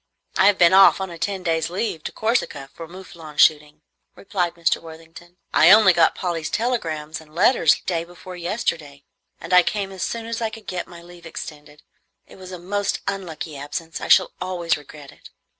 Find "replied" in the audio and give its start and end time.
4.15-4.55